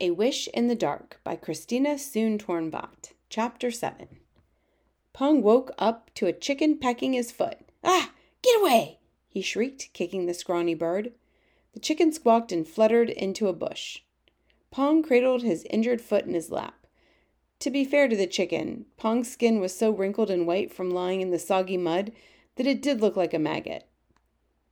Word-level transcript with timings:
A 0.00 0.12
Wish 0.12 0.46
in 0.54 0.68
the 0.68 0.76
Dark 0.76 1.18
by 1.24 1.34
Christina 1.34 1.94
Soontornvat. 1.94 3.14
Chapter 3.28 3.72
7. 3.72 4.06
Pong 5.12 5.42
woke 5.42 5.72
up 5.76 6.14
to 6.14 6.26
a 6.26 6.32
chicken 6.32 6.78
pecking 6.78 7.14
his 7.14 7.32
foot. 7.32 7.58
Ah! 7.82 8.12
Get 8.40 8.60
away! 8.60 9.00
he 9.26 9.42
shrieked, 9.42 9.92
kicking 9.94 10.26
the 10.26 10.34
scrawny 10.34 10.76
bird. 10.76 11.14
The 11.72 11.80
chicken 11.80 12.12
squawked 12.12 12.52
and 12.52 12.64
fluttered 12.64 13.10
into 13.10 13.48
a 13.48 13.52
bush. 13.52 14.02
Pong 14.70 15.02
cradled 15.02 15.42
his 15.42 15.66
injured 15.68 16.00
foot 16.00 16.26
in 16.26 16.34
his 16.34 16.52
lap. 16.52 16.86
To 17.58 17.68
be 17.68 17.84
fair 17.84 18.06
to 18.06 18.14
the 18.14 18.28
chicken, 18.28 18.86
Pong's 18.98 19.28
skin 19.28 19.58
was 19.58 19.76
so 19.76 19.90
wrinkled 19.90 20.30
and 20.30 20.46
white 20.46 20.72
from 20.72 20.92
lying 20.92 21.22
in 21.22 21.32
the 21.32 21.40
soggy 21.40 21.76
mud 21.76 22.12
that 22.54 22.68
it 22.68 22.80
did 22.80 23.00
look 23.00 23.16
like 23.16 23.34
a 23.34 23.38
maggot. 23.40 23.88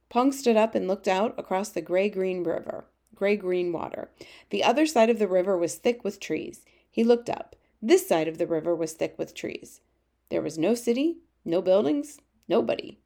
Pong 0.08 0.30
stood 0.30 0.56
up 0.56 0.76
and 0.76 0.86
looked 0.86 1.08
out 1.08 1.34
across 1.36 1.70
the 1.70 1.80
gray 1.80 2.08
green 2.08 2.44
river, 2.44 2.86
gray 3.16 3.34
green 3.36 3.72
water. 3.72 4.10
The 4.50 4.62
other 4.62 4.86
side 4.86 5.10
of 5.10 5.18
the 5.18 5.26
river 5.26 5.56
was 5.56 5.74
thick 5.74 6.04
with 6.04 6.20
trees. 6.20 6.64
He 6.90 7.02
looked 7.02 7.28
up. 7.28 7.56
This 7.82 8.06
side 8.06 8.28
of 8.28 8.38
the 8.38 8.46
river 8.46 8.74
was 8.74 8.92
thick 8.92 9.16
with 9.18 9.34
trees. 9.34 9.80
There 10.28 10.42
was 10.42 10.58
no 10.58 10.74
city, 10.74 11.16
no 11.44 11.60
buildings, 11.60 12.20
nobody. 12.46 12.98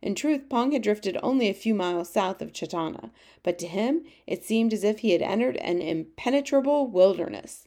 In 0.00 0.14
truth, 0.14 0.48
Pong 0.48 0.72
had 0.72 0.82
drifted 0.82 1.18
only 1.22 1.48
a 1.48 1.54
few 1.54 1.74
miles 1.74 2.08
south 2.08 2.40
of 2.40 2.52
Chattana, 2.52 3.10
but 3.42 3.58
to 3.58 3.66
him 3.66 4.04
it 4.26 4.44
seemed 4.44 4.72
as 4.72 4.84
if 4.84 5.00
he 5.00 5.10
had 5.10 5.22
entered 5.22 5.56
an 5.56 5.80
impenetrable 5.80 6.86
wilderness. 6.86 7.66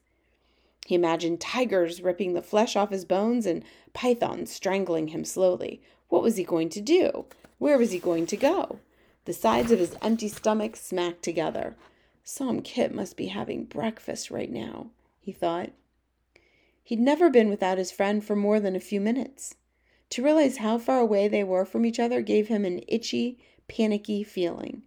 He 0.85 0.95
imagined 0.95 1.41
tigers 1.41 2.01
ripping 2.01 2.33
the 2.33 2.41
flesh 2.41 2.75
off 2.75 2.89
his 2.89 3.05
bones 3.05 3.45
and 3.45 3.63
pythons 3.93 4.51
strangling 4.51 5.09
him 5.09 5.25
slowly. 5.25 5.81
What 6.09 6.23
was 6.23 6.37
he 6.37 6.43
going 6.43 6.69
to 6.69 6.81
do? 6.81 7.25
Where 7.57 7.77
was 7.77 7.91
he 7.91 7.99
going 7.99 8.25
to 8.27 8.37
go? 8.37 8.79
The 9.25 9.33
sides 9.33 9.71
of 9.71 9.79
his 9.79 9.95
empty 10.01 10.27
stomach 10.27 10.75
smacked 10.75 11.21
together. 11.21 11.75
Somkit 12.25 12.91
must 12.91 13.15
be 13.15 13.27
having 13.27 13.65
breakfast 13.65 14.31
right 14.31 14.51
now, 14.51 14.89
he 15.19 15.31
thought. 15.31 15.71
He'd 16.83 16.99
never 16.99 17.29
been 17.29 17.49
without 17.49 17.77
his 17.77 17.91
friend 17.91 18.23
for 18.23 18.35
more 18.35 18.59
than 18.59 18.75
a 18.75 18.79
few 18.79 18.99
minutes. 18.99 19.55
To 20.09 20.23
realize 20.23 20.57
how 20.57 20.77
far 20.77 20.99
away 20.99 21.27
they 21.27 21.43
were 21.43 21.65
from 21.65 21.85
each 21.85 21.99
other 21.99 22.21
gave 22.21 22.47
him 22.47 22.65
an 22.65 22.81
itchy, 22.87 23.37
panicky 23.67 24.23
feeling. 24.23 24.83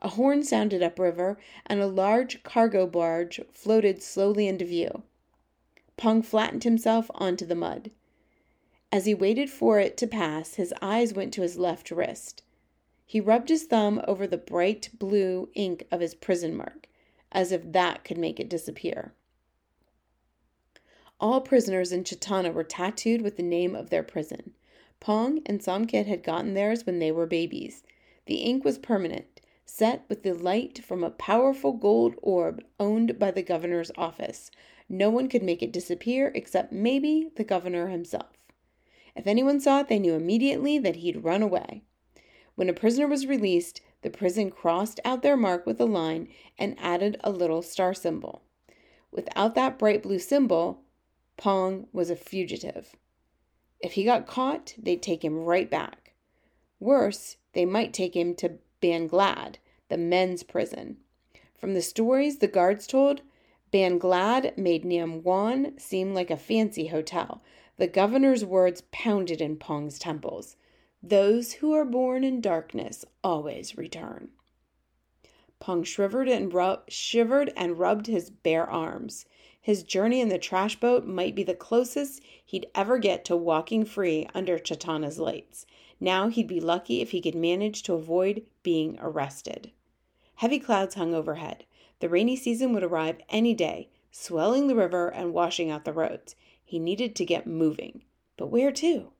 A 0.00 0.08
horn 0.08 0.42
sounded 0.42 0.82
upriver, 0.82 1.38
and 1.66 1.78
a 1.80 1.86
large 1.86 2.42
cargo 2.42 2.86
barge 2.86 3.40
floated 3.52 4.02
slowly 4.02 4.48
into 4.48 4.64
view. 4.64 5.02
Pong 5.96 6.22
flattened 6.22 6.64
himself 6.64 7.10
onto 7.14 7.46
the 7.46 7.54
mud. 7.54 7.90
As 8.90 9.04
he 9.04 9.14
waited 9.14 9.50
for 9.50 9.78
it 9.78 9.96
to 9.98 10.06
pass, 10.06 10.54
his 10.54 10.74
eyes 10.82 11.14
went 11.14 11.32
to 11.34 11.42
his 11.42 11.56
left 11.56 11.90
wrist. 11.90 12.42
He 13.04 13.20
rubbed 13.20 13.48
his 13.48 13.64
thumb 13.64 14.02
over 14.06 14.26
the 14.26 14.38
bright 14.38 14.90
blue 14.98 15.48
ink 15.54 15.86
of 15.90 16.00
his 16.00 16.14
prison 16.14 16.54
mark, 16.54 16.88
as 17.30 17.52
if 17.52 17.72
that 17.72 18.04
could 18.04 18.18
make 18.18 18.40
it 18.40 18.48
disappear. 18.48 19.12
All 21.20 21.40
prisoners 21.40 21.92
in 21.92 22.04
Chattana 22.04 22.52
were 22.52 22.64
tattooed 22.64 23.22
with 23.22 23.36
the 23.36 23.42
name 23.42 23.76
of 23.76 23.90
their 23.90 24.02
prison. 24.02 24.54
Pong 24.98 25.40
and 25.46 25.60
Somkit 25.60 26.06
had 26.06 26.22
gotten 26.22 26.54
theirs 26.54 26.84
when 26.84 26.98
they 26.98 27.12
were 27.12 27.26
babies. 27.26 27.84
The 28.26 28.36
ink 28.36 28.64
was 28.64 28.78
permanent, 28.78 29.40
set 29.64 30.04
with 30.08 30.22
the 30.22 30.32
light 30.32 30.84
from 30.84 31.02
a 31.02 31.10
powerful 31.10 31.72
gold 31.72 32.14
orb 32.22 32.64
owned 32.80 33.18
by 33.18 33.30
the 33.30 33.42
governor's 33.42 33.92
office. 33.96 34.50
No 34.88 35.10
one 35.10 35.28
could 35.28 35.42
make 35.42 35.62
it 35.62 35.72
disappear 35.72 36.32
except 36.34 36.72
maybe 36.72 37.30
the 37.36 37.44
governor 37.44 37.88
himself. 37.88 38.36
If 39.14 39.26
anyone 39.26 39.60
saw 39.60 39.80
it, 39.80 39.88
they 39.88 39.98
knew 39.98 40.14
immediately 40.14 40.78
that 40.78 40.96
he'd 40.96 41.24
run 41.24 41.42
away. 41.42 41.82
When 42.54 42.68
a 42.68 42.74
prisoner 42.74 43.06
was 43.06 43.26
released, 43.26 43.80
the 44.02 44.10
prison 44.10 44.50
crossed 44.50 45.00
out 45.04 45.22
their 45.22 45.36
mark 45.36 45.64
with 45.64 45.80
a 45.80 45.86
line 45.86 46.28
and 46.58 46.76
added 46.78 47.16
a 47.20 47.30
little 47.30 47.62
star 47.62 47.94
symbol. 47.94 48.42
Without 49.10 49.54
that 49.54 49.78
bright 49.78 50.02
blue 50.02 50.18
symbol, 50.18 50.82
Pong 51.36 51.86
was 51.92 52.10
a 52.10 52.16
fugitive. 52.16 52.94
If 53.80 53.92
he 53.92 54.04
got 54.04 54.26
caught, 54.26 54.74
they'd 54.78 55.02
take 55.02 55.24
him 55.24 55.44
right 55.44 55.70
back. 55.70 56.14
Worse, 56.78 57.36
they 57.52 57.64
might 57.64 57.92
take 57.92 58.16
him 58.16 58.34
to 58.36 58.58
Banglad, 58.80 59.56
the 59.88 59.98
men's 59.98 60.42
prison. 60.42 60.98
From 61.56 61.74
the 61.74 61.82
stories 61.82 62.38
the 62.38 62.48
guards 62.48 62.86
told, 62.86 63.22
Banglad 63.72 64.56
made 64.58 64.84
Namwon 64.84 65.80
seem 65.80 66.12
like 66.12 66.30
a 66.30 66.36
fancy 66.36 66.88
hotel. 66.88 67.42
The 67.76 67.86
governor's 67.86 68.44
words 68.44 68.82
pounded 68.90 69.40
in 69.40 69.56
Pong's 69.56 69.98
temples. 69.98 70.56
Those 71.02 71.54
who 71.54 71.72
are 71.72 71.84
born 71.84 72.22
in 72.22 72.40
darkness 72.40 73.04
always 73.24 73.76
return. 73.76 74.30
Pong 75.58 75.82
shivered 75.82 76.28
and, 76.28 76.54
rub- 76.54 76.88
shivered 76.88 77.52
and 77.56 77.78
rubbed 77.78 78.06
his 78.06 78.30
bare 78.30 78.68
arms. 78.70 79.26
His 79.60 79.82
journey 79.82 80.20
in 80.20 80.28
the 80.28 80.38
trash 80.38 80.78
boat 80.78 81.04
might 81.04 81.34
be 81.34 81.42
the 81.42 81.54
closest 81.54 82.20
he'd 82.44 82.66
ever 82.74 82.98
get 82.98 83.24
to 83.26 83.36
walking 83.36 83.84
free 83.84 84.28
under 84.34 84.58
Chattana's 84.58 85.18
lights. 85.18 85.66
Now 85.98 86.28
he'd 86.28 86.48
be 86.48 86.60
lucky 86.60 87.00
if 87.00 87.10
he 87.10 87.20
could 87.20 87.34
manage 87.34 87.82
to 87.84 87.94
avoid 87.94 88.44
being 88.62 88.98
arrested. 89.00 89.72
Heavy 90.36 90.58
clouds 90.58 90.94
hung 90.94 91.14
overhead. 91.14 91.64
The 92.00 92.08
rainy 92.08 92.36
season 92.36 92.72
would 92.74 92.82
arrive 92.82 93.20
any 93.28 93.54
day, 93.54 93.88
swelling 94.10 94.66
the 94.66 94.74
river 94.74 95.08
and 95.08 95.32
washing 95.32 95.70
out 95.70 95.84
the 95.84 95.92
roads. 95.92 96.34
He 96.64 96.78
needed 96.78 97.14
to 97.16 97.24
get 97.24 97.46
moving. 97.46 98.02
But 98.36 98.48
where 98.48 98.72
to? 98.72 99.12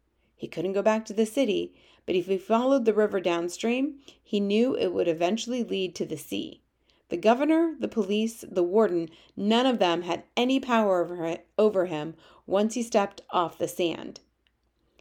He 0.43 0.49
couldn't 0.49 0.73
go 0.73 0.83
back 0.83 1.05
to 1.05 1.13
the 1.13 1.25
city, 1.25 1.73
but 2.05 2.17
if 2.17 2.27
he 2.27 2.37
followed 2.37 2.85
the 2.85 2.93
river 2.93 3.21
downstream, 3.21 4.01
he 4.21 4.41
knew 4.41 4.77
it 4.77 4.93
would 4.93 5.07
eventually 5.07 5.63
lead 5.63 5.95
to 5.95 6.05
the 6.05 6.17
sea. 6.17 6.63
The 7.11 7.17
governor, 7.17 7.77
the 7.79 7.87
police, 7.87 8.45
the 8.51 8.65
warden, 8.65 9.09
none 9.37 9.67
of 9.67 9.79
them 9.79 10.03
had 10.03 10.25
any 10.37 10.59
power 10.59 11.39
over, 11.57 11.87
him 11.87 12.17
once 12.45 12.75
he 12.75 12.83
stepped 12.83 13.21
off 13.31 13.57
the 13.57 13.69
sand. 13.69 14.19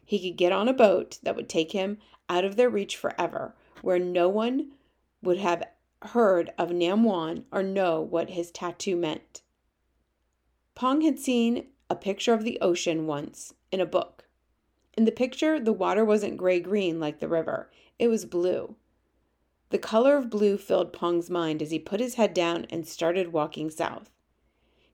He 0.06 0.20
could 0.20 0.38
get 0.38 0.52
on 0.52 0.68
a 0.68 0.74
boat 0.74 1.18
that 1.24 1.36
would 1.36 1.50
take 1.50 1.72
him 1.72 1.98
out 2.30 2.46
of 2.46 2.56
their 2.56 2.70
reach 2.70 2.96
forever, 2.96 3.56
where 3.82 3.98
no 3.98 4.30
one 4.30 4.74
would 5.24 5.40
have 5.40 5.64
heard 6.04 6.52
of 6.60 6.70
Namwon 6.70 7.46
or 7.52 7.64
know 7.64 8.00
what 8.00 8.30
his 8.30 8.52
tattoo 8.52 8.96
meant. 8.96 9.42
Pong 10.76 11.02
had 11.02 11.18
seen 11.18 11.66
a 11.90 11.96
picture 11.96 12.36
of 12.36 12.44
the 12.44 12.60
ocean 12.62 13.08
once 13.08 13.56
in 13.72 13.82
a 13.82 13.88
book. 13.88 14.21
In 14.98 15.06
the 15.06 15.12
picture, 15.12 15.60
the 15.60 15.74
water 15.74 16.04
wasn't 16.04 16.38
gray 16.38 16.60
green 16.60 17.00
like 17.00 17.20
the 17.20 17.28
river, 17.28 17.70
it 17.98 18.08
was 18.08 18.26
blue. 18.26 18.76
The 19.70 19.78
color 19.78 20.18
of 20.18 20.30
blue 20.30 20.58
filled 20.58 20.92
Pong's 20.92 21.30
mind 21.30 21.62
as 21.62 21.72
he 21.72 21.80
put 21.80 22.02
his 22.02 22.16
head 22.16 22.34
down 22.34 22.66
and 22.70 22.86
started 22.86 23.32
walking 23.32 23.70
south. 23.70 24.10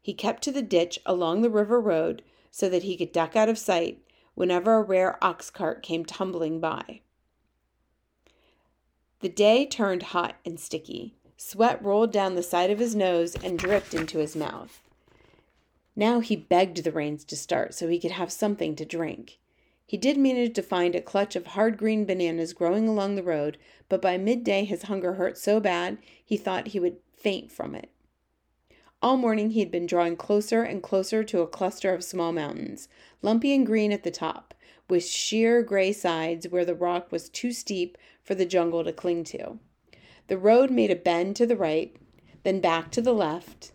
He 0.01 0.13
kept 0.13 0.43
to 0.43 0.51
the 0.51 0.61
ditch 0.61 0.99
along 1.05 1.41
the 1.41 1.49
river 1.49 1.81
road 1.81 2.21
so 2.51 2.69
that 2.69 2.83
he 2.83 2.95
could 2.95 3.11
duck 3.11 3.35
out 3.35 3.49
of 3.49 3.57
sight 3.57 4.03
whenever 4.35 4.75
a 4.75 4.83
rare 4.83 5.21
ox 5.23 5.49
cart 5.49 5.81
came 5.81 6.05
tumbling 6.05 6.59
by. 6.59 7.01
The 9.21 9.29
day 9.29 9.65
turned 9.65 10.03
hot 10.03 10.35
and 10.45 10.59
sticky. 10.59 11.15
Sweat 11.37 11.83
rolled 11.83 12.11
down 12.11 12.35
the 12.35 12.43
side 12.43 12.69
of 12.69 12.77
his 12.77 12.95
nose 12.95 13.35
and 13.35 13.57
dripped 13.57 13.95
into 13.95 14.19
his 14.19 14.35
mouth. 14.35 14.81
Now 15.95 16.19
he 16.19 16.35
begged 16.35 16.83
the 16.83 16.91
rains 16.91 17.23
to 17.25 17.35
start 17.35 17.73
so 17.73 17.87
he 17.87 17.99
could 17.99 18.11
have 18.11 18.31
something 18.31 18.75
to 18.75 18.85
drink. 18.85 19.39
He 19.87 19.95
did 19.95 20.17
manage 20.17 20.53
to 20.55 20.61
find 20.61 20.95
a 20.95 21.01
clutch 21.01 21.37
of 21.37 21.47
hard 21.47 21.77
green 21.77 22.03
bananas 22.03 22.51
growing 22.51 22.89
along 22.89 23.15
the 23.15 23.23
road, 23.23 23.57
but 23.87 24.01
by 24.01 24.17
midday 24.17 24.65
his 24.65 24.83
hunger 24.83 25.13
hurt 25.13 25.37
so 25.37 25.61
bad 25.61 25.97
he 26.23 26.35
thought 26.35 26.67
he 26.67 26.79
would 26.79 26.97
faint 27.15 27.53
from 27.53 27.73
it. 27.73 27.89
All 29.01 29.15
morning 29.15 29.51
he 29.51 29.61
had 29.61 29.71
been 29.71 29.85
drawing 29.85 30.17
closer 30.17 30.63
and 30.63 30.83
closer 30.83 31.23
to 31.23 31.39
a 31.39 31.47
cluster 31.47 31.93
of 31.93 32.03
small 32.03 32.33
mountains, 32.33 32.89
lumpy 33.21 33.55
and 33.55 33.65
green 33.65 33.93
at 33.93 34.03
the 34.03 34.11
top, 34.11 34.53
with 34.89 35.05
sheer 35.05 35.63
gray 35.63 35.93
sides 35.93 36.49
where 36.49 36.65
the 36.65 36.75
rock 36.75 37.09
was 37.09 37.29
too 37.29 37.53
steep 37.53 37.97
for 38.21 38.35
the 38.35 38.45
jungle 38.45 38.83
to 38.83 38.91
cling 38.91 39.23
to. 39.23 39.57
The 40.27 40.37
road 40.37 40.69
made 40.69 40.91
a 40.91 40.97
bend 40.97 41.37
to 41.37 41.45
the 41.45 41.55
right, 41.55 41.95
then 42.43 42.59
back 42.59 42.91
to 42.91 43.01
the 43.01 43.13
left, 43.13 43.71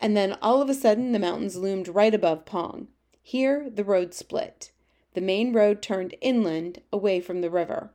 and 0.00 0.16
then 0.16 0.38
all 0.40 0.62
of 0.62 0.70
a 0.70 0.74
sudden 0.74 1.12
the 1.12 1.18
mountains 1.18 1.56
loomed 1.56 1.88
right 1.88 2.14
above 2.14 2.46
Pong. 2.46 2.88
Here 3.20 3.68
the 3.68 3.84
road 3.84 4.14
split. 4.14 4.70
The 5.14 5.20
main 5.20 5.52
road 5.52 5.82
turned 5.82 6.14
inland 6.20 6.82
away 6.92 7.20
from 7.20 7.40
the 7.40 7.50
river. 7.50 7.90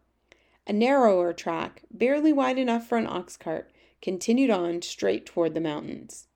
A 0.67 0.73
narrower 0.73 1.31
track, 1.31 1.83
barely 1.89 2.33
wide 2.33 2.57
enough 2.57 2.87
for 2.87 2.97
an 2.97 3.07
ox 3.07 3.37
cart, 3.37 3.71
continued 4.01 4.49
on 4.49 4.81
straight 4.81 5.25
toward 5.25 5.53
the 5.53 5.61
mountains. 5.61 6.27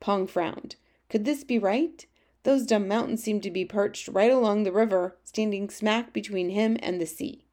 Pong 0.00 0.26
frowned. 0.26 0.76
Could 1.08 1.24
this 1.24 1.44
be 1.44 1.58
right? 1.58 2.04
Those 2.42 2.66
dumb 2.66 2.88
mountains 2.88 3.22
seemed 3.22 3.42
to 3.44 3.50
be 3.50 3.64
perched 3.64 4.08
right 4.08 4.30
along 4.30 4.62
the 4.62 4.72
river, 4.72 5.16
standing 5.24 5.70
smack 5.70 6.12
between 6.12 6.50
him 6.50 6.76
and 6.80 7.00
the 7.00 7.06
sea. 7.06 7.44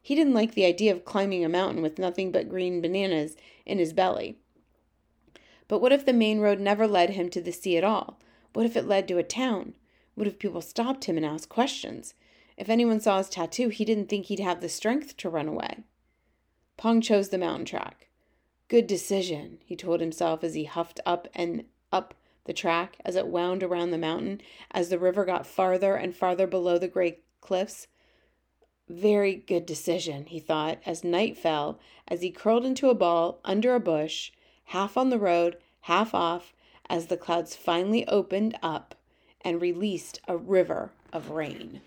He 0.00 0.14
didn't 0.14 0.34
like 0.34 0.54
the 0.54 0.64
idea 0.64 0.92
of 0.92 1.04
climbing 1.04 1.44
a 1.44 1.48
mountain 1.48 1.82
with 1.82 1.98
nothing 1.98 2.32
but 2.32 2.48
green 2.48 2.80
bananas 2.80 3.36
in 3.64 3.78
his 3.78 3.92
belly. 3.92 4.38
But 5.68 5.80
what 5.80 5.92
if 5.92 6.04
the 6.04 6.12
main 6.12 6.40
road 6.40 6.60
never 6.60 6.86
led 6.86 7.10
him 7.10 7.28
to 7.30 7.40
the 7.40 7.52
sea 7.52 7.76
at 7.76 7.84
all? 7.84 8.18
What 8.52 8.66
if 8.66 8.76
it 8.76 8.86
led 8.86 9.06
to 9.08 9.18
a 9.18 9.22
town? 9.22 9.74
What 10.14 10.26
if 10.26 10.38
people 10.38 10.60
stopped 10.60 11.04
him 11.04 11.16
and 11.16 11.24
asked 11.24 11.48
questions? 11.48 12.14
If 12.56 12.68
anyone 12.68 13.00
saw 13.00 13.18
his 13.18 13.28
tattoo, 13.28 13.68
he 13.68 13.84
didn't 13.84 14.08
think 14.08 14.26
he'd 14.26 14.40
have 14.40 14.60
the 14.60 14.68
strength 14.68 15.16
to 15.18 15.30
run 15.30 15.48
away. 15.48 15.84
Pong 16.76 17.00
chose 17.00 17.28
the 17.28 17.38
mountain 17.38 17.64
track. 17.64 18.08
Good 18.68 18.86
decision, 18.86 19.58
he 19.64 19.76
told 19.76 20.00
himself 20.00 20.42
as 20.42 20.54
he 20.54 20.64
huffed 20.64 21.00
up 21.04 21.28
and 21.34 21.64
up 21.92 22.14
the 22.44 22.52
track 22.52 22.96
as 23.04 23.16
it 23.16 23.26
wound 23.28 23.62
around 23.62 23.90
the 23.90 23.98
mountain 23.98 24.40
as 24.70 24.88
the 24.88 24.98
river 24.98 25.24
got 25.24 25.46
farther 25.46 25.94
and 25.94 26.16
farther 26.16 26.46
below 26.46 26.78
the 26.78 26.88
gray 26.88 27.18
cliffs. 27.40 27.86
Very 28.88 29.34
good 29.34 29.64
decision, 29.64 30.26
he 30.26 30.40
thought, 30.40 30.78
as 30.84 31.04
night 31.04 31.36
fell, 31.36 31.78
as 32.08 32.20
he 32.20 32.30
curled 32.30 32.64
into 32.64 32.90
a 32.90 32.94
ball 32.94 33.40
under 33.44 33.74
a 33.74 33.80
bush, 33.80 34.32
half 34.66 34.96
on 34.96 35.10
the 35.10 35.18
road, 35.18 35.56
half 35.82 36.14
off, 36.14 36.52
as 36.88 37.06
the 37.06 37.16
clouds 37.16 37.54
finally 37.54 38.06
opened 38.08 38.58
up 38.62 38.94
and 39.42 39.60
released 39.60 40.20
a 40.26 40.36
river 40.36 40.92
of 41.12 41.30
rain. 41.30 41.80